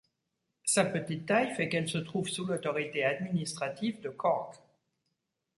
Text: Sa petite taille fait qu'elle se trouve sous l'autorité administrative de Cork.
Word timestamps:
Sa 0.65 0.83
petite 0.83 1.27
taille 1.27 1.53
fait 1.53 1.69
qu'elle 1.69 1.87
se 1.87 1.99
trouve 1.99 2.27
sous 2.27 2.43
l'autorité 2.43 3.03
administrative 3.05 4.01
de 4.01 4.09
Cork. 4.09 4.59